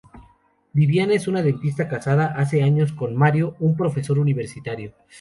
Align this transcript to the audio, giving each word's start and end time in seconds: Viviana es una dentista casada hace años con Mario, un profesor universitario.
Viviana 0.73 1.13
es 1.13 1.27
una 1.27 1.43
dentista 1.43 1.87
casada 1.87 2.33
hace 2.35 2.63
años 2.63 2.91
con 2.91 3.15
Mario, 3.15 3.55
un 3.59 3.77
profesor 3.77 4.17
universitario. 4.17 4.93